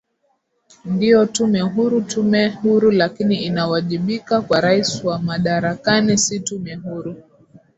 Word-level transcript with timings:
ndio 0.85 1.25
tume 1.25 1.61
huru 1.61 2.01
tume 2.01 2.47
huru 2.47 2.91
lakini 2.91 3.43
inawajibika 3.43 4.41
kwa 4.41 4.61
rais 4.61 5.03
wa 5.03 5.19
madarakani 5.19 6.17
si 6.17 6.39
tume 6.39 6.75
huru 6.75 7.15